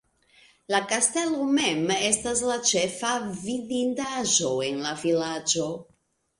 [0.75, 3.13] La kastelo mem estas la ĉefa
[3.45, 5.71] vidindaĵo en la vilaĝo.